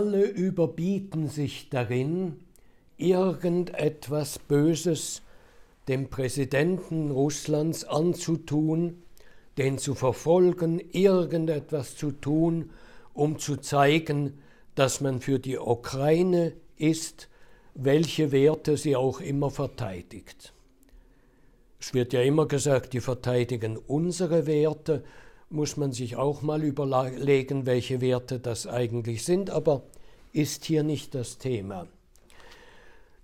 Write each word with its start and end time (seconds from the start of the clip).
alle 0.00 0.24
überbieten 0.24 1.28
sich 1.28 1.68
darin, 1.68 2.36
irgendetwas 2.96 4.38
Böses 4.38 5.20
dem 5.88 6.08
Präsidenten 6.08 7.10
Russlands 7.10 7.84
anzutun, 7.84 9.02
den 9.58 9.76
zu 9.76 9.94
verfolgen, 9.94 10.80
irgendetwas 10.92 11.96
zu 11.96 12.12
tun, 12.12 12.70
um 13.12 13.38
zu 13.38 13.58
zeigen, 13.58 14.38
dass 14.74 15.02
man 15.02 15.20
für 15.20 15.38
die 15.38 15.58
Ukraine 15.58 16.54
ist, 16.78 17.28
welche 17.74 18.32
Werte 18.32 18.78
sie 18.78 18.96
auch 18.96 19.20
immer 19.20 19.50
verteidigt. 19.50 20.54
Es 21.78 21.92
wird 21.92 22.14
ja 22.14 22.22
immer 22.22 22.46
gesagt, 22.46 22.94
die 22.94 23.00
verteidigen 23.00 23.76
unsere 23.76 24.46
Werte, 24.46 25.04
muss 25.50 25.76
man 25.76 25.92
sich 25.92 26.16
auch 26.16 26.42
mal 26.42 26.62
überlegen, 26.62 27.66
welche 27.66 28.00
Werte 28.00 28.38
das 28.38 28.66
eigentlich 28.66 29.24
sind, 29.24 29.50
aber 29.50 29.82
ist 30.32 30.64
hier 30.64 30.84
nicht 30.84 31.14
das 31.14 31.38
Thema. 31.38 31.86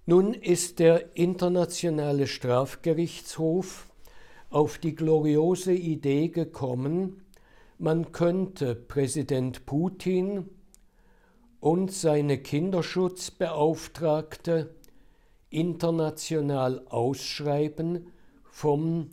Nun 0.06 0.34
ist 0.34 0.80
der 0.80 1.16
Internationale 1.16 2.26
Strafgerichtshof 2.26 3.88
auf 4.50 4.78
die 4.78 4.94
gloriose 4.94 5.72
Idee 5.72 6.28
gekommen, 6.28 7.22
man 7.78 8.12
könnte 8.12 8.74
Präsident 8.74 9.66
Putin 9.66 10.48
und 11.60 11.92
seine 11.92 12.38
Kinderschutzbeauftragte 12.38 14.74
international 15.50 16.86
ausschreiben 16.88 18.06
vom 18.50 19.10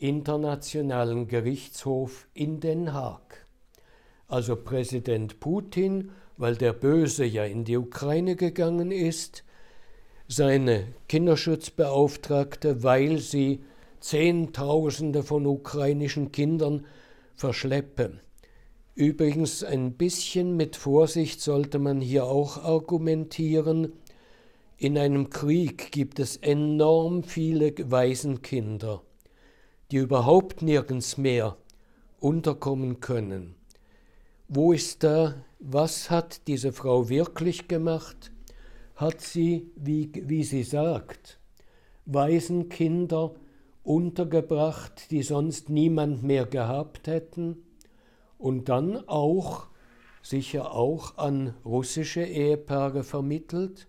Internationalen 0.00 1.28
Gerichtshof 1.28 2.26
in 2.32 2.58
Den 2.58 2.94
Haag. 2.94 3.44
Also 4.28 4.56
Präsident 4.56 5.40
Putin, 5.40 6.12
weil 6.38 6.56
der 6.56 6.72
Böse 6.72 7.26
ja 7.26 7.44
in 7.44 7.64
die 7.64 7.76
Ukraine 7.76 8.34
gegangen 8.34 8.92
ist, 8.92 9.44
seine 10.26 10.86
Kinderschutzbeauftragte, 11.08 12.82
weil 12.82 13.18
sie 13.18 13.62
Zehntausende 14.00 15.22
von 15.22 15.44
ukrainischen 15.44 16.32
Kindern 16.32 16.86
verschleppe. 17.34 18.20
Übrigens 18.94 19.62
ein 19.62 19.92
bisschen 19.92 20.56
mit 20.56 20.76
Vorsicht 20.76 21.42
sollte 21.42 21.78
man 21.78 22.00
hier 22.00 22.24
auch 22.24 22.64
argumentieren. 22.64 23.92
In 24.78 24.96
einem 24.96 25.28
Krieg 25.28 25.92
gibt 25.92 26.20
es 26.20 26.38
enorm 26.38 27.22
viele 27.22 27.74
Waisenkinder 27.90 29.02
die 29.90 29.96
überhaupt 29.96 30.62
nirgends 30.62 31.16
mehr 31.18 31.56
unterkommen 32.20 33.00
können. 33.00 33.54
Wo 34.48 34.72
ist 34.72 35.02
da, 35.04 35.34
was 35.58 36.10
hat 36.10 36.46
diese 36.46 36.72
Frau 36.72 37.08
wirklich 37.08 37.68
gemacht? 37.68 38.32
Hat 38.96 39.20
sie, 39.20 39.70
wie, 39.76 40.10
wie 40.14 40.44
sie 40.44 40.62
sagt, 40.62 41.38
Waisenkinder 42.06 43.34
untergebracht, 43.82 45.10
die 45.10 45.22
sonst 45.22 45.70
niemand 45.70 46.22
mehr 46.22 46.46
gehabt 46.46 47.06
hätten? 47.06 47.62
Und 48.38 48.68
dann 48.68 49.08
auch, 49.08 49.68
sicher 50.22 50.74
auch 50.74 51.16
an 51.18 51.54
russische 51.64 52.22
Ehepaare 52.22 53.04
vermittelt? 53.04 53.86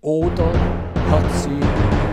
Oder 0.00 0.52
hat 0.94 1.32
sie 1.42 2.09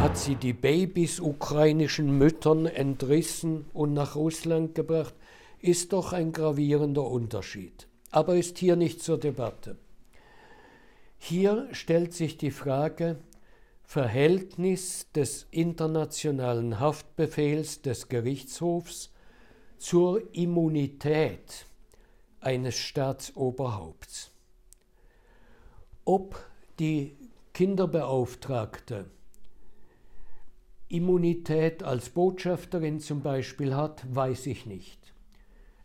hat 0.00 0.16
sie 0.16 0.36
die 0.36 0.52
Babys 0.52 1.18
ukrainischen 1.18 2.16
Müttern 2.18 2.66
entrissen 2.66 3.66
und 3.72 3.94
nach 3.94 4.14
Russland 4.14 4.74
gebracht, 4.74 5.14
ist 5.60 5.92
doch 5.92 6.12
ein 6.12 6.32
gravierender 6.32 7.04
Unterschied. 7.04 7.88
Aber 8.10 8.36
ist 8.36 8.58
hier 8.58 8.76
nicht 8.76 9.02
zur 9.02 9.18
Debatte. 9.18 9.76
Hier 11.18 11.68
stellt 11.72 12.14
sich 12.14 12.36
die 12.38 12.52
Frage 12.52 13.18
Verhältnis 13.82 15.10
des 15.14 15.46
internationalen 15.50 16.78
Haftbefehls 16.78 17.82
des 17.82 18.08
Gerichtshofs 18.08 19.12
zur 19.78 20.32
Immunität 20.34 21.66
eines 22.40 22.76
Staatsoberhaupts. 22.76 24.30
Ob 26.04 26.38
die 26.78 27.16
Kinderbeauftragte 27.52 29.10
Immunität 30.88 31.82
als 31.82 32.08
Botschafterin 32.10 33.00
zum 33.00 33.20
Beispiel 33.20 33.74
hat, 33.74 34.02
weiß 34.14 34.46
ich 34.46 34.64
nicht. 34.66 35.12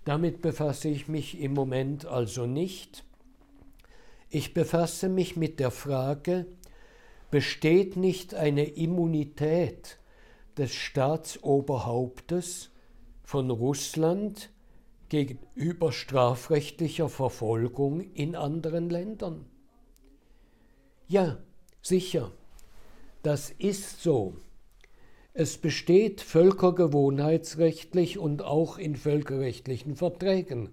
Damit 0.05 0.41
befasse 0.41 0.87
ich 0.89 1.07
mich 1.07 1.39
im 1.39 1.53
Moment 1.53 2.05
also 2.05 2.45
nicht. 2.45 3.03
Ich 4.29 4.53
befasse 4.53 5.09
mich 5.09 5.35
mit 5.35 5.59
der 5.59 5.71
Frage, 5.71 6.45
besteht 7.31 7.97
nicht 7.97 8.33
eine 8.33 8.65
Immunität 8.65 9.97
des 10.57 10.73
Staatsoberhauptes 10.73 12.69
von 13.23 13.49
Russland 13.49 14.49
gegenüber 15.09 15.91
strafrechtlicher 15.91 17.09
Verfolgung 17.09 18.01
in 18.13 18.35
anderen 18.35 18.89
Ländern? 18.89 19.45
Ja, 21.07 21.37
sicher, 21.81 22.31
das 23.21 23.51
ist 23.51 24.01
so. 24.01 24.35
Es 25.33 25.57
besteht 25.57 26.21
völkergewohnheitsrechtlich 26.21 28.19
und 28.19 28.43
auch 28.43 28.77
in 28.77 28.95
völkerrechtlichen 28.95 29.95
Verträgen 29.95 30.69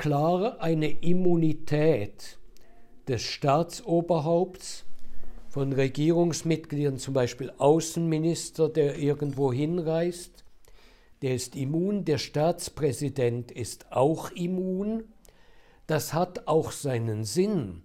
klar 0.00 0.62
eine 0.62 0.88
Immunität 1.02 2.38
des 3.06 3.20
Staatsoberhaupts 3.20 4.86
von 5.50 5.74
Regierungsmitgliedern, 5.74 6.96
zum 6.96 7.12
Beispiel 7.12 7.52
Außenminister, 7.58 8.70
der 8.70 8.96
irgendwo 8.96 9.52
hinreist, 9.52 10.42
der 11.20 11.34
ist 11.34 11.54
immun, 11.54 12.06
der 12.06 12.16
Staatspräsident 12.16 13.52
ist 13.52 13.92
auch 13.92 14.30
immun. 14.30 15.04
Das 15.86 16.14
hat 16.14 16.48
auch 16.48 16.72
seinen 16.72 17.24
Sinn. 17.24 17.82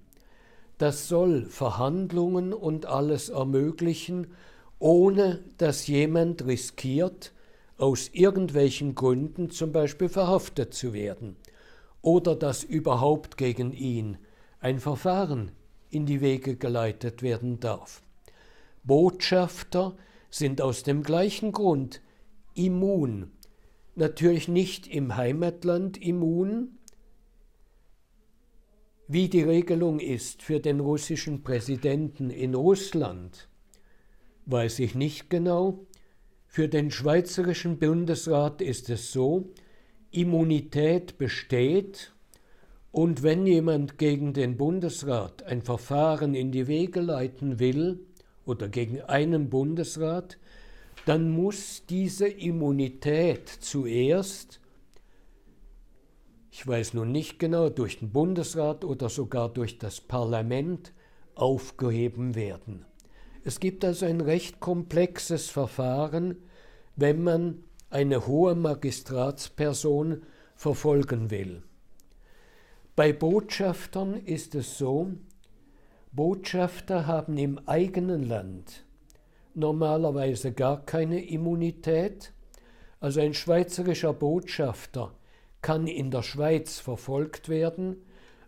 Das 0.78 1.10
soll 1.10 1.44
Verhandlungen 1.44 2.54
und 2.54 2.86
alles 2.86 3.28
ermöglichen, 3.28 4.28
ohne 4.86 5.44
dass 5.58 5.88
jemand 5.88 6.46
riskiert, 6.46 7.34
aus 7.80 8.12
irgendwelchen 8.14 8.94
Gründen 8.94 9.50
zum 9.50 9.72
Beispiel 9.72 10.10
verhaftet 10.10 10.76
zu 10.76 10.94
werden 10.94 11.38
oder 12.04 12.36
dass 12.36 12.64
überhaupt 12.64 13.36
gegen 13.36 13.74
ihn 13.74 14.20
ein 14.60 14.80
Verfahren 14.80 15.54
in 15.90 16.06
die 16.06 16.22
Wege 16.22 16.56
geleitet 16.56 17.24
werden 17.24 17.60
darf. 17.60 18.04
Botschafter 18.84 19.98
sind 20.30 20.62
aus 20.62 20.84
dem 20.84 21.02
gleichen 21.02 21.52
Grund 21.52 22.00
immun, 22.54 23.32
natürlich 23.96 24.48
nicht 24.48 24.86
im 24.86 25.16
Heimatland 25.16 26.00
immun, 26.00 26.78
wie 29.08 29.30
die 29.30 29.42
Regelung 29.42 30.00
ist 30.00 30.44
für 30.44 30.60
den 30.60 30.80
russischen 30.80 31.42
Präsidenten 31.42 32.30
in 32.30 32.54
Russland 32.54 33.50
weiß 34.46 34.80
ich 34.80 34.96
nicht 34.96 35.30
genau. 35.30 35.86
Für 36.48 36.68
den 36.68 36.92
Schweizerischen 36.92 37.80
Bundesrat 37.80 38.62
ist 38.62 38.90
es 38.90 39.12
so, 39.12 39.52
Immunität 40.12 41.18
besteht 41.18 42.14
und 42.92 43.24
wenn 43.24 43.46
jemand 43.46 43.98
gegen 43.98 44.32
den 44.32 44.56
Bundesrat 44.56 45.44
ein 45.44 45.62
Verfahren 45.62 46.34
in 46.34 46.54
die 46.54 46.68
Wege 46.68 47.02
leiten 47.02 47.60
will 47.60 48.06
oder 48.46 48.70
gegen 48.70 49.02
einen 49.02 49.50
Bundesrat, 49.50 50.38
dann 51.06 51.30
muss 51.30 51.86
diese 51.88 52.28
Immunität 52.28 53.50
zuerst, 53.50 54.62
ich 56.52 56.66
weiß 56.66 56.94
nun 56.94 57.12
nicht 57.12 57.38
genau, 57.38 57.68
durch 57.68 58.00
den 58.00 58.14
Bundesrat 58.14 58.86
oder 58.86 59.10
sogar 59.10 59.50
durch 59.50 59.78
das 59.78 60.00
Parlament 60.00 60.94
aufgehoben 61.36 62.34
werden. 62.34 62.86
Es 63.48 63.60
gibt 63.60 63.86
also 63.86 64.08
ein 64.08 64.22
recht 64.22 64.60
komplexes 64.60 65.52
Verfahren, 65.52 66.36
wenn 66.96 67.22
man 67.22 67.64
eine 67.92 68.26
hohe 68.26 68.56
Magistratsperson 68.56 70.24
verfolgen 70.56 71.30
will. 71.30 71.62
Bei 72.96 73.14
Botschaftern 73.14 74.16
ist 74.16 74.56
es 74.56 74.80
so, 74.80 75.12
Botschafter 76.12 77.06
haben 77.06 77.38
im 77.38 77.60
eigenen 77.68 78.24
Land 78.24 78.84
normalerweise 79.54 80.52
gar 80.52 80.84
keine 80.84 81.24
Immunität. 81.24 82.34
Also 83.00 83.22
ein 83.22 83.36
schweizerischer 83.36 84.14
Botschafter 84.14 85.14
kann 85.62 85.86
in 85.86 86.10
der 86.10 86.24
Schweiz 86.24 86.80
verfolgt 86.80 87.48
werden, 87.50 87.98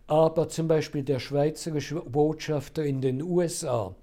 aber 0.07 0.50
zum 0.50 0.67
Beispiel 0.67 1.03
der 1.03 1.19
schweizerische 1.19 2.01
Botschafter 2.01 2.83
in 2.83 3.01
den 3.01 3.21
USA 3.21 3.95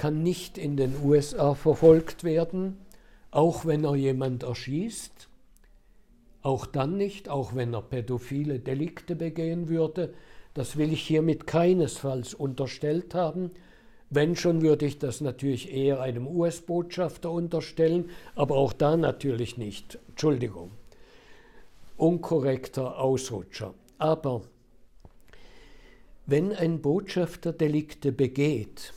kann 0.00 0.22
nicht 0.22 0.56
in 0.56 0.78
den 0.78 0.94
USA 1.04 1.54
verfolgt 1.54 2.24
werden, 2.24 2.78
auch 3.30 3.66
wenn 3.66 3.84
er 3.84 3.96
jemand 3.96 4.44
erschießt, 4.44 5.28
auch 6.40 6.64
dann 6.64 6.96
nicht, 6.96 7.28
auch 7.28 7.54
wenn 7.54 7.74
er 7.74 7.82
pädophile 7.82 8.60
Delikte 8.60 9.14
begehen 9.14 9.68
würde, 9.68 10.14
Das 10.54 10.76
will 10.76 10.92
ich 10.92 11.02
hiermit 11.02 11.46
keinesfalls 11.46 12.34
unterstellt 12.34 13.14
haben. 13.14 13.50
Wenn 14.08 14.34
schon, 14.34 14.62
würde 14.62 14.86
ich 14.86 14.98
das 14.98 15.20
natürlich 15.20 15.72
eher 15.72 16.00
einem 16.00 16.26
US-Botschafter 16.26 17.30
unterstellen, 17.30 18.10
aber 18.34 18.56
auch 18.56 18.72
da 18.72 18.96
natürlich 18.96 19.58
nicht. 19.58 19.98
Entschuldigung. 20.08 20.72
Unkorrekter 21.96 22.98
Ausrutscher. 22.98 23.74
Aber 23.98 24.42
wenn 26.26 26.52
ein 26.52 26.80
Botschafter 26.80 27.52
Delikte 27.52 28.10
begeht, 28.10 28.92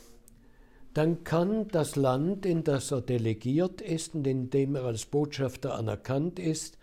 dann 0.93 1.23
kann 1.23 1.67
das 1.69 1.95
Land, 1.95 2.45
in 2.45 2.63
das 2.63 2.91
er 2.91 3.01
delegiert 3.01 3.81
ist 3.81 4.13
und 4.15 4.27
in 4.27 4.49
dem 4.49 4.75
er 4.75 4.83
als 4.83 5.05
Botschafter 5.05 5.75
anerkannt 5.75 6.39
ist, 6.39 6.77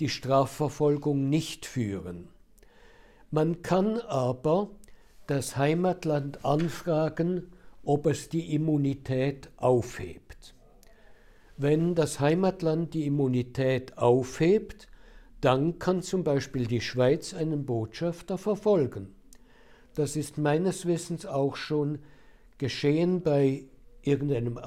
die 0.00 0.08
Strafverfolgung 0.08 1.28
nicht 1.28 1.66
führen. 1.66 2.28
Man 3.30 3.62
kann 3.62 3.98
aber 3.98 4.70
das 5.26 5.56
Heimatland 5.56 6.44
anfragen, 6.44 7.52
ob 7.84 8.06
es 8.06 8.28
die 8.28 8.54
Immunität 8.54 9.50
aufhebt. 9.56 10.54
Wenn 11.56 11.94
das 11.96 12.20
Heimatland 12.20 12.94
die 12.94 13.06
Immunität 13.06 13.98
aufhebt, 13.98 14.86
dann 15.40 15.78
kann 15.78 16.02
zum 16.02 16.22
Beispiel 16.22 16.66
die 16.66 16.80
Schweiz 16.80 17.34
einen 17.34 17.66
Botschafter 17.66 18.38
verfolgen. 18.38 19.14
Das 19.94 20.14
ist 20.14 20.38
meines 20.38 20.86
Wissens 20.86 21.26
auch 21.26 21.56
schon 21.56 21.98
geschehen 22.58 23.22
bei 23.22 23.64
irgendeinem 24.02 24.58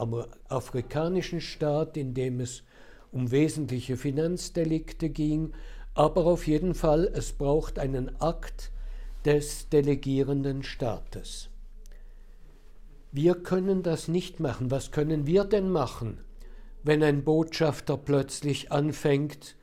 afrikanischen 0.47 1.41
Staat, 1.41 1.97
in 1.97 2.13
dem 2.13 2.39
es 2.39 2.63
um 3.11 3.31
wesentliche 3.31 3.97
Finanzdelikte 3.97 5.09
ging, 5.09 5.53
aber 5.93 6.25
auf 6.25 6.47
jeden 6.47 6.73
Fall, 6.73 7.09
es 7.13 7.33
braucht 7.33 7.77
einen 7.77 8.21
Akt 8.21 8.71
des 9.25 9.69
delegierenden 9.69 10.63
Staates. 10.63 11.49
Wir 13.11 13.35
können 13.35 13.83
das 13.83 14.07
nicht 14.07 14.39
machen. 14.39 14.71
Was 14.71 14.91
können 14.91 15.27
wir 15.27 15.43
denn 15.43 15.69
machen, 15.69 16.19
wenn 16.83 17.03
ein 17.03 17.25
Botschafter 17.25 17.97
plötzlich 17.97 18.71
anfängt, 18.71 19.57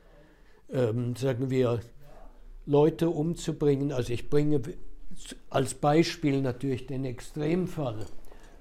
ähm, 0.71 1.15
sagen 1.15 1.49
wir, 1.49 1.79
Leute 2.67 3.09
umzubringen? 3.09 3.91
Also 3.91 4.13
ich 4.13 4.29
bringe 4.29 4.61
als 5.49 5.73
Beispiel 5.73 6.41
natürlich 6.43 6.85
den 6.85 7.05
Extremfall 7.05 8.05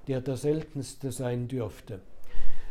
der 0.08 0.20
der 0.20 0.36
seltenste 0.36 1.12
sein 1.12 1.48
dürfte. 1.48 2.00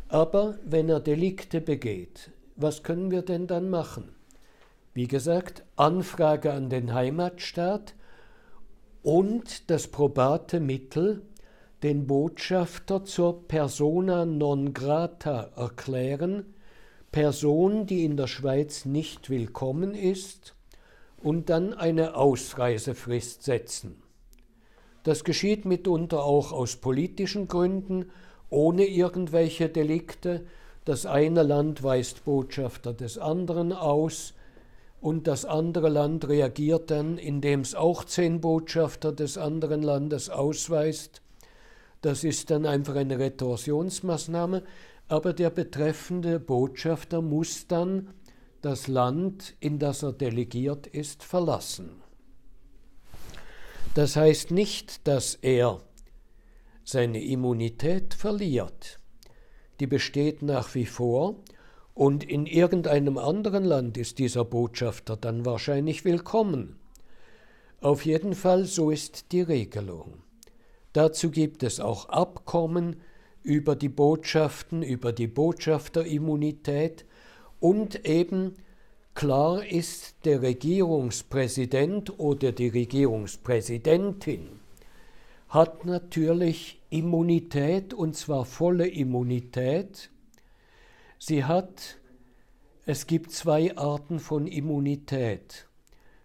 Aber 0.09 0.57
wenn 0.65 0.89
er 0.89 0.99
Delikte 0.99 1.61
begeht, 1.61 2.31
was 2.55 2.83
können 2.83 3.11
wir 3.11 3.21
denn 3.21 3.47
dann 3.47 3.69
machen? 3.69 4.09
Wie 4.93 5.07
gesagt, 5.07 5.63
Anfrage 5.75 6.51
an 6.53 6.69
den 6.69 6.93
Heimatstaat 6.93 7.93
und 9.03 9.69
das 9.69 9.87
probate 9.87 10.59
Mittel, 10.59 11.21
den 11.83 12.07
Botschafter 12.07 13.05
zur 13.05 13.47
persona 13.47 14.25
non 14.25 14.73
grata 14.73 15.51
erklären, 15.55 16.55
Person, 17.11 17.85
die 17.85 18.03
in 18.03 18.17
der 18.17 18.27
Schweiz 18.27 18.85
nicht 18.85 19.29
willkommen 19.29 19.93
ist, 19.93 20.55
und 21.17 21.49
dann 21.49 21.73
eine 21.73 22.15
Ausreisefrist 22.15 23.43
setzen. 23.43 24.01
Das 25.07 25.23
geschieht 25.23 25.63
mitunter 25.63 26.25
auch 26.25 26.51
aus 26.51 26.75
politischen 26.75 27.47
Gründen, 27.47 28.09
ohne 28.49 28.85
irgendwelche 28.85 29.69
Delikte. 29.69 30.45
Das 30.83 31.05
eine 31.05 31.43
Land 31.43 31.81
weist 31.81 32.25
Botschafter 32.25 32.91
des 32.91 33.17
anderen 33.17 33.71
aus 33.71 34.33
und 34.99 35.27
das 35.27 35.45
andere 35.45 35.87
Land 35.87 36.27
reagiert 36.27 36.91
dann, 36.91 37.17
indem 37.17 37.61
es 37.61 37.73
auch 37.73 38.03
zehn 38.03 38.41
Botschafter 38.41 39.13
des 39.13 39.37
anderen 39.37 39.81
Landes 39.81 40.29
ausweist. 40.29 41.21
Das 42.01 42.25
ist 42.25 42.51
dann 42.51 42.65
einfach 42.65 42.95
eine 42.95 43.17
Retorsionsmaßnahme, 43.17 44.61
aber 45.07 45.31
der 45.31 45.51
betreffende 45.51 46.37
Botschafter 46.37 47.21
muss 47.21 47.65
dann 47.67 48.09
das 48.61 48.89
Land, 48.89 49.55
in 49.61 49.79
das 49.79 50.03
er 50.03 50.11
delegiert 50.11 50.85
ist, 50.85 51.23
verlassen. 51.23 52.06
Das 53.97 54.15
heißt 54.15 54.51
nicht, 54.51 55.07
dass 55.07 55.33
er 55.41 55.79
seine 56.83 57.19
Immunität 57.23 58.13
verliert. 58.13 58.99
Die 59.79 59.87
besteht 59.87 60.43
nach 60.43 60.75
wie 60.75 60.85
vor 60.85 61.37
und 61.95 62.23
in 62.23 62.45
irgendeinem 62.45 63.17
anderen 63.17 63.63
Land 63.63 63.97
ist 63.97 64.19
dieser 64.19 64.45
Botschafter 64.45 65.17
dann 65.17 65.47
wahrscheinlich 65.47 66.05
willkommen. 66.05 66.77
Auf 67.81 68.05
jeden 68.05 68.35
Fall, 68.35 68.65
so 68.65 68.91
ist 68.91 69.31
die 69.31 69.41
Regelung. 69.41 70.21
Dazu 70.93 71.31
gibt 71.31 71.63
es 71.63 71.79
auch 71.79 72.07
Abkommen 72.07 72.97
über 73.41 73.75
die 73.75 73.89
Botschaften, 73.89 74.83
über 74.83 75.11
die 75.11 75.25
Botschafterimmunität 75.25 77.03
und 77.59 78.07
eben 78.07 78.57
Klar 79.17 79.65
ist, 79.65 80.13
der 80.25 80.43
Regierungspräsident 80.43 82.19
oder 82.19 82.51
die 82.51 82.67
Regierungspräsidentin 82.67 84.59
hat 85.49 85.85
natürlich 85.85 86.79
Immunität 86.91 87.95
und 87.95 88.15
zwar 88.15 88.45
volle 88.45 88.85
Immunität. 88.87 90.11
Sie 91.17 91.43
hat, 91.43 91.97
es 92.85 93.07
gibt 93.07 93.31
zwei 93.31 93.75
Arten 93.75 94.19
von 94.19 94.45
Immunität. 94.45 95.67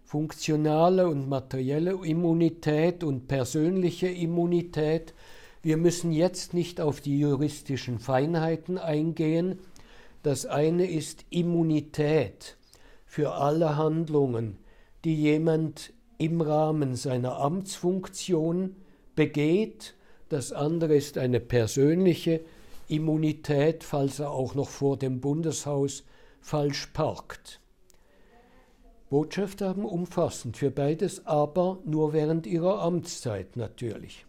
Funktionale 0.05 1.09
und 1.09 1.31
materielle 1.31 1.93
Immunität 1.93 3.05
und 3.05 3.27
persönliche 3.27 4.09
Immunität. 4.09 5.15
Wir 5.63 5.79
müssen 5.79 6.13
jetzt 6.13 6.53
nicht 6.53 6.79
auf 6.79 7.01
die 7.01 7.19
juristischen 7.19 7.99
Feinheiten 7.99 8.77
eingehen. 8.77 9.61
Das 10.23 10.45
eine 10.45 10.91
ist 10.91 11.25
Immunität 11.31 12.59
für 13.13 13.35
alle 13.35 13.77
Handlungen, 13.77 14.57
die 15.05 15.15
jemand 15.15 15.93
im 16.17 16.41
Rahmen 16.41 16.97
seiner 16.97 17.37
Amtsfunktion 17.41 18.75
begeht. 19.15 19.93
Das 20.31 20.51
andere 20.51 20.97
ist 20.97 21.19
eine 21.19 21.39
persönliche 21.39 22.41
Immunität, 22.89 23.85
falls 23.85 24.19
er 24.19 24.31
auch 24.31 24.55
noch 24.55 24.71
vor 24.71 24.97
dem 24.97 25.21
Bundeshaus 25.21 26.05
falsch 26.41 26.87
parkt. 26.95 27.61
Botschafter 29.11 29.69
haben 29.69 29.85
umfassend 29.85 30.57
für 30.57 30.71
beides, 30.71 31.27
aber 31.27 31.81
nur 31.85 32.15
während 32.15 32.47
ihrer 32.47 32.81
Amtszeit 32.81 33.59
natürlich. 33.59 34.25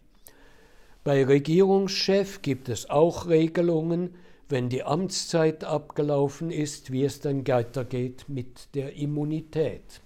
Bei 1.04 1.24
Regierungschef 1.24 2.42
gibt 2.42 2.68
es 2.68 2.90
auch 2.90 3.28
Regelungen, 3.28 4.14
wenn 4.54 4.68
die 4.68 4.84
Amtszeit 4.84 5.64
abgelaufen 5.64 6.52
ist, 6.52 6.92
wie 6.92 7.02
es 7.02 7.18
dann 7.18 7.44
weitergeht 7.44 8.26
mit 8.28 8.72
der 8.76 8.94
Immunität. 8.94 10.00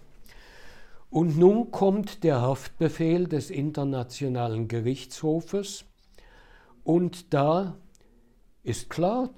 Und 1.11 1.37
nun 1.37 1.71
kommt 1.71 2.25
der 2.25 2.41
Haftbefehl 2.41 3.29
des 3.29 3.51
Internationalen 3.51 4.67
Gerichtshofes 4.67 5.85
und 6.83 7.35
da 7.35 7.77
ist 8.63 8.89
klar, 8.89 9.29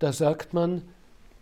da 0.00 0.12
sagt 0.12 0.52
man, 0.52 0.82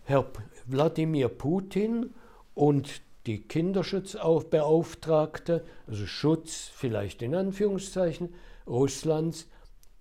Herr 0.03 0.27
Wladimir 0.67 1.29
Putin 1.29 2.13
und 2.53 3.01
die 3.25 3.41
Kinderschutzbeauftragte, 3.41 5.65
also 5.87 6.05
Schutz 6.05 6.69
vielleicht 6.71 7.23
in 7.23 7.33
Anführungszeichen, 7.33 8.35
Russlands, 8.67 9.47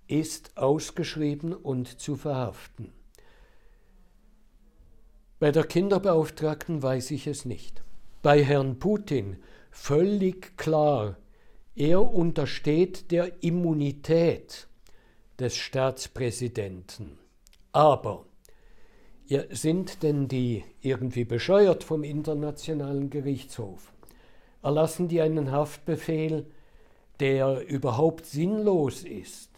ist 0.09 0.59
ausgeschrieben 0.59 1.55
und 1.55 2.01
zu 2.01 2.15
verhaften. 2.15 2.98
Bei 5.39 5.53
der 5.53 5.65
Kinderbeauftragten 5.65 6.83
weiß 6.83 7.11
ich 7.13 7.27
es 7.27 7.45
nicht. 7.45 7.83
Bei 8.23 8.43
Herrn 8.43 8.79
Putin 8.79 9.37
völlig 9.71 10.57
klar, 10.57 11.17
er 11.77 12.03
untersteht 12.03 13.11
der 13.11 13.43
Immunität 13.43 14.67
des 15.39 15.57
Staatspräsidenten. 15.57 17.19
Aber 17.73 18.27
ja, 19.27 19.43
sind 19.51 20.03
denn 20.03 20.27
die 20.27 20.65
irgendwie 20.81 21.25
bescheuert 21.25 21.85
vom 21.85 22.03
Internationalen 22.03 23.11
Gerichtshof? 23.11 23.93
Erlassen 24.63 25.07
die 25.07 25.21
einen 25.21 25.53
Haftbefehl, 25.53 26.47
der 27.21 27.67
überhaupt 27.69 28.27
sinnlos 28.27 29.05
ist? 29.05 29.49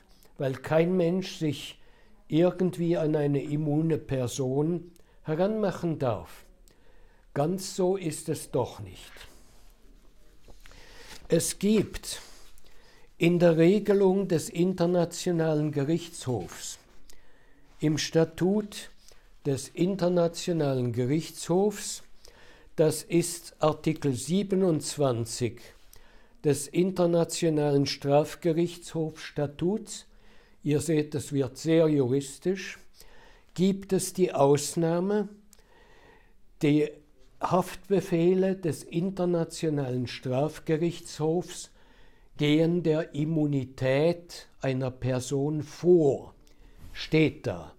weil 0.41 0.55
kein 0.55 0.97
Mensch 0.97 1.37
sich 1.37 1.79
irgendwie 2.27 2.97
an 2.97 3.15
eine 3.15 3.43
immune 3.43 3.99
Person 3.99 4.91
heranmachen 5.23 5.99
darf. 5.99 6.45
Ganz 7.35 7.77
so 7.77 7.97
ist 7.97 8.29
es 8.29 8.51
doch 8.51 8.81
nicht. 8.81 9.13
Es 11.29 11.59
gibt 11.59 12.21
in 13.19 13.39
der 13.39 13.57
Regelung 13.57 14.27
des 14.27 14.49
Internationalen 14.49 15.73
Gerichtshofs, 15.73 16.79
im 17.79 17.99
Statut 17.99 18.91
des 19.47 19.69
Internationalen 19.69 20.93
Gerichtshofs, 20.93 22.03
das 22.77 23.03
ist 23.03 23.55
Artikel 23.61 24.15
27 24.15 25.61
des 26.43 26.69
Internationalen 26.69 27.85
Strafgerichtshofstatuts, 27.87 30.07
ihr 30.63 30.81
seht, 30.81 31.15
das 31.15 31.33
wird 31.33 31.59
sehr 31.59 31.89
juristisch, 31.89 32.79
gibt 33.55 33.93
es 33.93 34.13
die 34.13 34.33
Ausnahme, 34.33 35.29
die 36.63 36.91
Haftbefehle 37.41 38.57
des 38.57 38.83
Internationalen 38.83 40.07
Strafgerichtshofs 40.07 41.71
gehen 42.37 42.83
der 42.83 43.15
Immunität 43.15 44.49
einer 44.61 44.91
Person 44.91 45.63
vor, 45.63 46.35
steht 46.93 47.47
da. 47.47 47.75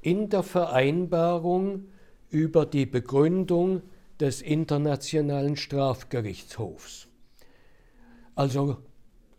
In 0.00 0.28
der 0.28 0.42
Vereinbarung 0.42 1.88
über 2.30 2.66
die 2.66 2.86
Begründung 2.86 3.82
des 4.20 4.42
Internationalen 4.42 5.56
Strafgerichtshofs. 5.56 7.08
Also 8.34 8.78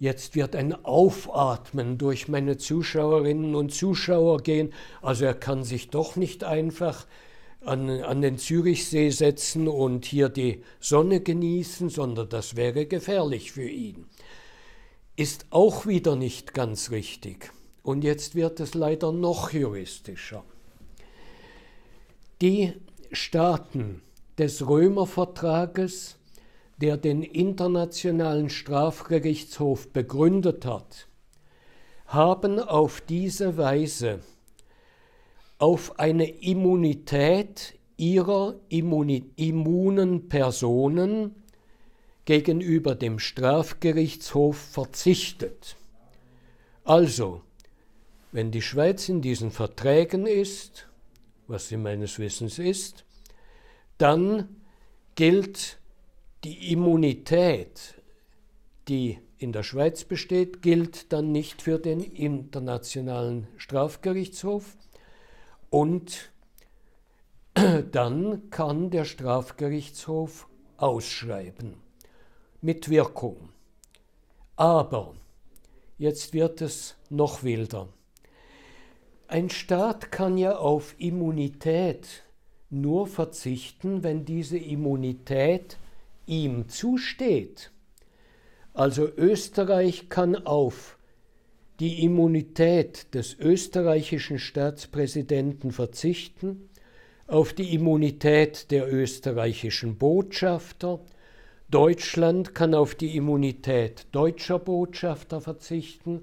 jetzt 0.06 0.36
wird 0.36 0.56
ein 0.56 0.86
Aufatmen 0.86 1.98
durch 1.98 2.28
meine 2.28 2.58
Zuschauerinnen 2.58 3.56
und 3.56 3.74
Zuschauer 3.74 4.42
gehen. 4.44 4.72
Also 5.02 5.26
er 5.26 5.34
kann 5.34 5.64
sich 5.64 5.90
doch 5.90 6.16
nicht 6.16 6.44
einfach 6.44 7.08
an, 7.62 7.90
an 7.90 8.22
den 8.22 8.38
Zürichsee 8.38 9.10
setzen 9.10 9.68
und 9.68 10.06
hier 10.06 10.30
die 10.30 10.64
Sonne 10.80 11.22
genießen, 11.22 11.90
sondern 11.90 12.30
das 12.30 12.56
wäre 12.56 12.86
gefährlich 12.86 13.52
für 13.52 13.68
ihn. 13.68 14.06
Ist 15.16 15.48
auch 15.50 15.88
wieder 15.88 16.16
nicht 16.16 16.54
ganz 16.54 16.92
richtig. 16.92 17.52
Und 17.82 18.04
jetzt 18.04 18.36
wird 18.36 18.60
es 18.60 18.76
leider 18.76 19.12
noch 19.12 19.54
juristischer. 19.54 20.44
Die 22.42 22.74
Staaten 23.12 24.04
des 24.38 24.68
Römervertrages 24.68 26.18
der 26.78 26.98
den 26.98 27.24
Internationalen 27.24 28.50
Strafgerichtshof 28.50 29.90
begründet 29.90 30.66
hat, 30.66 31.08
haben 32.08 32.60
auf 32.60 33.02
diese 33.02 33.58
Weise 33.58 34.20
auf 35.58 36.00
eine 36.00 36.30
Immunität 36.30 37.78
ihrer 37.98 38.56
immunen 38.68 40.28
Personen 40.28 41.36
gegenüber 42.26 42.96
dem 42.96 43.20
Strafgerichtshof 43.20 44.58
verzichtet. 44.58 45.78
Also, 46.84 47.42
wenn 48.32 48.52
die 48.52 48.62
Schweiz 48.62 49.08
in 49.08 49.22
diesen 49.22 49.50
Verträgen 49.52 50.28
ist, 50.28 50.88
was 51.48 51.70
sie 51.70 51.78
meines 51.78 52.20
Wissens 52.20 52.60
ist, 52.60 53.06
dann 53.98 54.50
gilt 55.16 55.78
die 56.46 56.72
Immunität, 56.72 57.96
die 58.88 59.18
in 59.40 59.52
der 59.52 59.64
Schweiz 59.64 60.04
besteht, 60.04 60.62
gilt 60.62 61.12
dann 61.12 61.32
nicht 61.32 61.64
für 61.64 61.80
den 61.80 62.00
Internationalen 62.00 63.48
Strafgerichtshof 63.58 64.78
und 65.72 66.32
dann 67.92 68.52
kann 68.52 68.92
der 68.92 69.06
Strafgerichtshof 69.06 70.48
ausschreiben 70.78 71.78
mit 72.62 72.90
Wirkung. 72.90 73.50
Aber 74.56 75.16
jetzt 75.98 76.34
wird 76.34 76.62
es 76.62 76.96
noch 77.10 77.42
wilder. 77.42 77.88
Ein 79.28 79.50
Staat 79.50 80.12
kann 80.12 80.38
ja 80.38 80.58
auf 80.58 80.94
Immunität 81.00 82.24
nur 82.70 83.08
verzichten, 83.08 84.04
wenn 84.04 84.26
diese 84.26 84.60
Immunität 84.60 85.78
ihm 86.26 86.70
zusteht. 86.70 87.72
Also 88.74 89.08
Österreich 89.08 90.10
kann 90.10 90.36
auf 90.36 90.98
die 91.80 92.04
Immunität 92.04 93.14
des 93.14 93.38
österreichischen 93.38 94.40
Staatspräsidenten 94.40 95.72
verzichten, 95.72 96.70
auf 97.28 97.54
die 97.54 97.74
Immunität 97.74 98.72
der 98.72 98.92
österreichischen 98.92 99.98
Botschafter, 99.98 101.00
Deutschland 101.70 102.54
kann 102.54 102.76
auf 102.76 102.94
die 102.94 103.18
Immunität 103.18 104.06
deutscher 104.12 104.60
Botschafter 104.60 105.42
verzichten, 105.42 106.22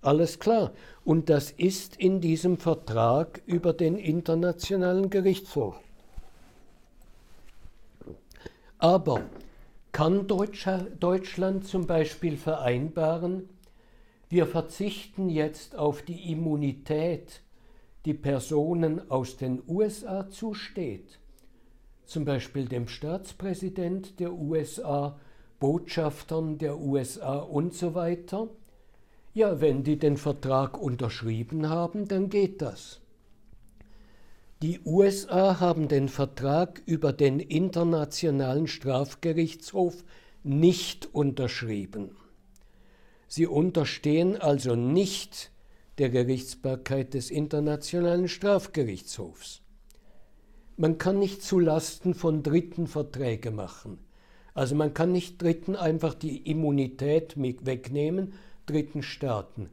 alles 0.00 0.38
klar. 0.38 0.72
Und 1.04 1.28
das 1.28 1.50
ist 1.50 1.96
in 1.96 2.20
diesem 2.20 2.56
Vertrag 2.56 3.42
über 3.46 3.72
den 3.72 3.96
Internationalen 3.98 5.10
Gerichtshof. 5.10 5.78
Aber 8.78 9.22
kann 9.98 10.28
Deutschland 10.28 11.66
zum 11.66 11.88
Beispiel 11.88 12.36
vereinbaren, 12.36 13.48
wir 14.28 14.46
verzichten 14.46 15.28
jetzt 15.28 15.74
auf 15.74 16.02
die 16.02 16.30
Immunität, 16.30 17.42
die 18.04 18.14
Personen 18.14 19.10
aus 19.10 19.38
den 19.38 19.60
USA 19.66 20.30
zusteht, 20.30 21.18
zum 22.04 22.24
Beispiel 22.24 22.66
dem 22.66 22.86
Staatspräsident 22.86 24.20
der 24.20 24.34
USA, 24.34 25.18
Botschaftern 25.58 26.58
der 26.58 26.78
USA 26.78 27.38
und 27.38 27.74
so 27.74 27.96
weiter? 27.96 28.50
Ja, 29.34 29.60
wenn 29.60 29.82
die 29.82 29.98
den 29.98 30.16
Vertrag 30.16 30.80
unterschrieben 30.80 31.68
haben, 31.68 32.06
dann 32.06 32.30
geht 32.30 32.62
das. 32.62 33.00
Die 34.60 34.80
USA 34.84 35.60
haben 35.60 35.86
den 35.86 36.08
Vertrag 36.08 36.82
über 36.84 37.12
den 37.12 37.38
Internationalen 37.38 38.66
Strafgerichtshof 38.66 40.02
nicht 40.42 41.14
unterschrieben. 41.14 42.16
Sie 43.28 43.46
unterstehen 43.46 44.36
also 44.36 44.74
nicht 44.74 45.52
der 45.98 46.10
Gerichtsbarkeit 46.10 47.14
des 47.14 47.30
Internationalen 47.30 48.26
Strafgerichtshofs. 48.26 49.62
Man 50.76 50.98
kann 50.98 51.20
nicht 51.20 51.44
zulasten 51.44 52.14
von 52.14 52.42
Dritten 52.42 52.88
Verträge 52.88 53.52
machen. 53.52 54.00
Also 54.54 54.74
man 54.74 54.92
kann 54.92 55.12
nicht 55.12 55.40
Dritten 55.40 55.76
einfach 55.76 56.14
die 56.14 56.50
Immunität 56.50 57.36
wegnehmen, 57.36 58.32
Dritten 58.66 59.04
Staaten. 59.04 59.70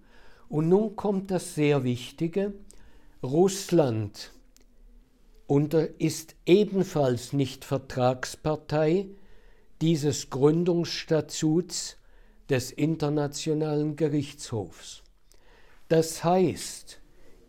Und 0.48 0.70
nun 0.70 0.96
kommt 0.96 1.32
das 1.32 1.56
sehr 1.56 1.84
Wichtige. 1.84 2.54
Russland 3.24 4.35
und 5.48 5.74
ist 5.74 6.36
ebenfalls 6.46 7.34
nicht 7.34 7.66
Vertragspartei 7.66 9.08
dieses 9.82 10.30
Gründungsstatuts 10.30 11.98
des 12.50 12.72
Internationalen 12.72 13.96
Gerichtshofs. 13.96 15.04
Das 15.88 16.24
heißt, 16.24 17.00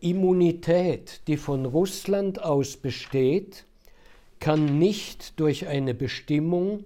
Immunität, 0.00 1.22
die 1.26 1.36
von 1.36 1.64
Russland 1.64 2.42
aus 2.42 2.76
besteht, 2.76 3.64
kann 4.40 4.78
nicht 4.78 5.40
durch 5.40 5.66
eine 5.66 5.94
Bestimmung 5.94 6.84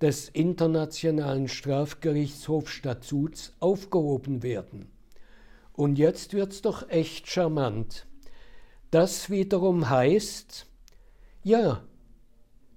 des 0.00 0.28
Internationalen 0.28 1.48
Strafgerichtshofstatuts 1.48 3.54
aufgehoben 3.58 4.42
werden. 4.42 4.90
Und 5.72 5.98
jetzt 5.98 6.34
wird's 6.34 6.62
doch 6.62 6.88
echt 6.88 7.28
charmant. 7.28 8.06
Das 8.90 9.30
wiederum 9.30 9.90
heißt, 9.90 10.66
ja, 11.42 11.82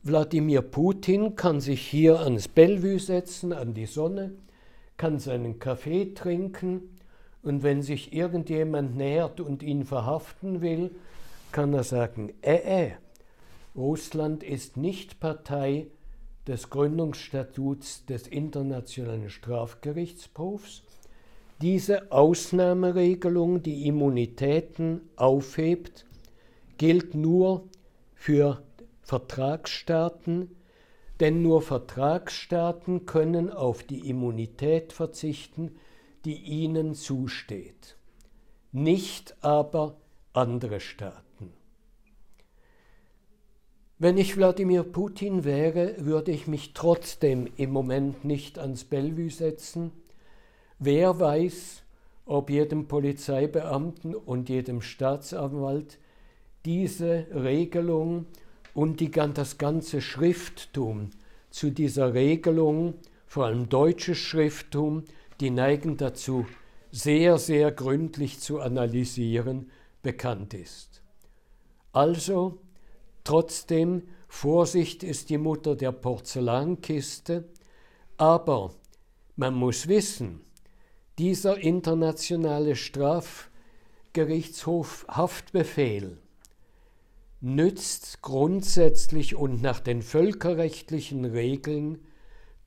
Wladimir 0.01 0.61
Putin 0.61 1.35
kann 1.35 1.61
sich 1.61 1.81
hier 1.81 2.19
ans 2.19 2.47
Bellevue 2.47 2.99
setzen, 2.99 3.53
an 3.53 3.73
die 3.73 3.85
Sonne, 3.85 4.31
kann 4.97 5.19
seinen 5.19 5.59
Kaffee 5.59 6.13
trinken 6.13 6.99
und 7.43 7.63
wenn 7.63 7.81
sich 7.81 8.13
irgendjemand 8.13 8.95
nähert 8.95 9.39
und 9.39 9.61
ihn 9.61 9.85
verhaften 9.85 10.61
will, 10.61 10.91
kann 11.51 11.73
er 11.73 11.83
sagen, 11.83 12.33
äh, 12.41 12.85
äh, 12.85 12.91
Russland 13.75 14.43
ist 14.43 14.77
nicht 14.77 15.19
Partei 15.19 15.87
des 16.47 16.69
Gründungsstatuts 16.69 18.05
des 18.05 18.27
Internationalen 18.27 19.29
Strafgerichtshofs, 19.29 20.83
diese 21.61 22.11
Ausnahmeregelung, 22.11 23.61
die 23.61 23.87
Immunitäten 23.87 25.01
aufhebt, 25.15 26.05
gilt 26.77 27.15
nur 27.15 27.67
für 28.13 28.63
Vertragsstaaten, 29.01 30.55
denn 31.19 31.41
nur 31.41 31.61
Vertragsstaaten 31.61 33.05
können 33.05 33.49
auf 33.49 33.83
die 33.83 34.07
Immunität 34.09 34.93
verzichten, 34.93 35.75
die 36.25 36.37
ihnen 36.37 36.95
zusteht, 36.95 37.97
nicht 38.71 39.35
aber 39.43 39.97
andere 40.31 40.79
Staaten. 40.79 41.53
Wenn 43.97 44.17
ich 44.17 44.37
Wladimir 44.37 44.83
Putin 44.83 45.43
wäre, 45.43 45.95
würde 46.05 46.31
ich 46.31 46.47
mich 46.47 46.73
trotzdem 46.73 47.49
im 47.57 47.71
Moment 47.71 48.23
nicht 48.23 48.57
ans 48.57 48.85
Bellevue 48.85 49.29
setzen, 49.29 49.91
Wer 50.81 51.19
weiß, 51.19 51.83
ob 52.25 52.49
jedem 52.49 52.87
Polizeibeamten 52.87 54.15
und 54.15 54.47
jedem 54.47 54.81
Staatsanwalt 54.81 55.99
diese 56.63 57.27
Regelung 57.33 58.27
und 58.73 59.01
das 59.37 59.57
ganze 59.57 59.99
Schrifttum 59.99 61.09
zu 61.49 61.69
dieser 61.69 62.13
Regelung 62.13 62.93
vor 63.25 63.45
allem 63.45 63.67
deutsches 63.67 64.19
Schrifttum, 64.19 65.03
die 65.41 65.49
neigen 65.49 65.97
dazu, 65.97 66.45
sehr, 66.91 67.37
sehr 67.37 67.71
gründlich 67.71 68.39
zu 68.39 68.61
analysieren, 68.61 69.69
bekannt 70.01 70.53
ist. 70.53 71.03
Also, 71.91 72.57
trotzdem, 73.25 74.03
Vorsicht 74.29 75.03
ist 75.03 75.29
die 75.29 75.37
Mutter 75.37 75.75
der 75.75 75.91
Porzellankiste, 75.91 77.49
aber 78.17 78.71
man 79.35 79.55
muss 79.55 79.87
wissen, 79.87 80.41
dieser 81.19 81.57
internationale 81.57 82.75
Strafgerichtshof 82.77 85.05
Haftbefehl 85.09 86.17
nützt 87.41 88.21
grundsätzlich 88.21 89.35
und 89.35 89.61
nach 89.61 89.81
den 89.81 90.01
völkerrechtlichen 90.01 91.25
Regeln 91.25 91.99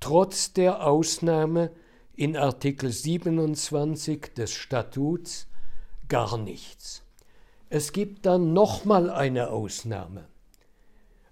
trotz 0.00 0.52
der 0.52 0.86
Ausnahme 0.86 1.70
in 2.14 2.36
Artikel 2.36 2.92
27 2.92 4.34
des 4.34 4.52
Statuts 4.52 5.46
gar 6.08 6.36
nichts. 6.36 7.04
Es 7.70 7.92
gibt 7.92 8.26
dann 8.26 8.52
nochmal 8.52 9.08
eine 9.08 9.48
Ausnahme. 9.48 10.28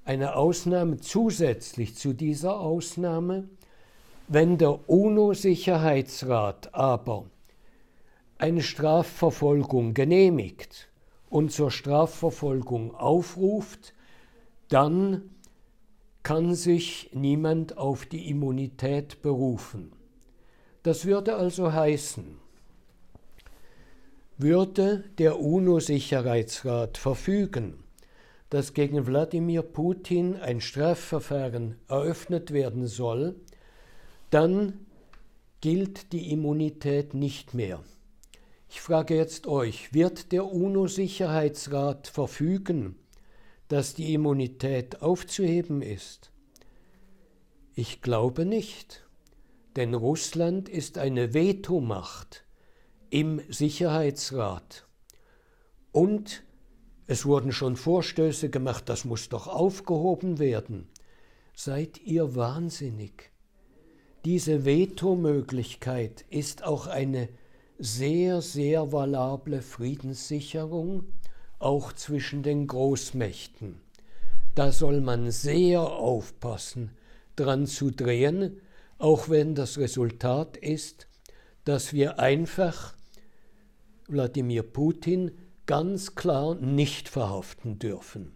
Eine 0.05 0.37
Ausnahme 0.37 1.01
zusätzlich 1.01 1.97
zu 1.97 2.15
dieser 2.15 2.61
Ausnahme, 2.61 3.51
wenn 4.33 4.59
der 4.59 4.89
UNO-Sicherheitsrat 4.89 6.73
aber 6.73 7.27
eine 8.39 8.63
Strafverfolgung 8.63 9.93
genehmigt 9.93 10.89
und 11.29 11.51
zur 11.51 11.73
Strafverfolgung 11.73 12.95
aufruft, 12.95 13.93
dann 14.69 15.31
kann 16.23 16.55
sich 16.55 17.11
niemand 17.13 17.77
auf 17.77 18.07
die 18.07 18.31
Immunität 18.31 19.21
berufen. 19.21 19.91
Das 20.85 21.07
würde 21.07 21.35
also 21.35 21.73
heißen, 21.73 22.39
würde 24.39 25.03
der 25.19 25.41
UNO-Sicherheitsrat 25.41 26.99
verfügen, 26.99 27.83
dass 28.49 28.75
gegen 28.75 29.09
Wladimir 29.09 29.63
Putin 29.63 30.37
ein 30.37 30.61
Strafverfahren 30.61 31.81
eröffnet 31.89 32.53
werden 32.53 32.87
soll, 32.87 33.35
dann 34.31 34.87
gilt 35.61 36.13
die 36.13 36.33
Immunität 36.33 37.15
nicht 37.15 37.55
mehr. 37.55 37.83
Ich 38.69 38.81
frage 38.81 39.17
jetzt 39.17 39.47
euch, 39.47 39.93
wird 39.93 40.33
der 40.33 40.47
UNO-Sicherheitsrat 40.47 42.07
verfügen, 42.07 42.95
dass 43.69 43.95
die 43.95 44.15
Immunität 44.15 45.03
aufzuheben 45.03 45.83
ist? 45.83 46.31
Ich 47.75 48.01
glaube 48.01 48.45
nicht, 48.45 49.07
denn 49.77 49.95
Russland 49.95 50.69
ist 50.69 50.99
eine 50.99 51.35
Vetomacht 51.35 52.45
im 53.11 53.41
Sicherheitsrat. 53.49 54.87
Und 55.93 56.45
es 57.07 57.27
wurden 57.27 57.51
schon 57.51 57.75
Vorstöße 57.75 58.51
gemacht, 58.51 58.89
das 58.89 59.05
muss 59.05 59.29
doch 59.29 59.49
aufgehoben 59.49 60.39
werden. 60.39 60.89
Seid 61.55 61.99
ihr 61.99 62.37
wahnsinnig? 62.37 63.33
Diese 64.27 64.67
Vetomöglichkeit 64.67 66.27
ist 66.29 66.63
auch 66.63 66.87
eine 66.87 67.31
sehr, 67.79 68.43
sehr 68.43 68.93
valable 68.93 69.63
Friedenssicherung, 69.63 71.05
auch 71.59 71.95
zwischen 71.95 72.43
den 72.43 72.67
Großmächten. 72.67 73.81
Da 74.55 74.73
soll 74.73 75.01
man 75.01 75.31
sehr 75.31 75.81
aufpassen, 75.81 76.91
dran 77.35 77.67
zu 77.67 77.91
drehen, 77.91 78.61
auch 78.99 79.31
wenn 79.31 79.55
das 79.55 79.79
Resultat 79.79 80.59
ist, 80.59 81.07
dass 81.65 81.95
wir 81.95 82.19
einfach 82.19 82.95
Wladimir 84.07 84.65
Putin 84.65 85.31
ganz 85.65 86.15
klar 86.15 86.57
nicht 86.57 87.09
verhaften 87.09 87.79
dürfen. 87.79 88.33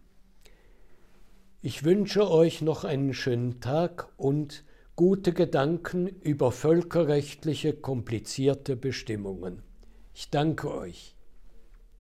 Ich 1.61 1.85
wünsche 1.85 2.31
euch 2.31 2.63
noch 2.63 2.85
einen 2.85 3.13
schönen 3.13 3.61
Tag 3.61 4.09
und 4.17 4.65
gute 4.97 5.33
Gedanken 5.33 6.07
über 6.07 6.53
völkerrechtliche 6.53 7.73
komplizierte 7.73 8.77
Bestimmungen. 8.77 9.63
Ich 10.15 10.31
danke 10.31 10.73
euch. 10.73 11.17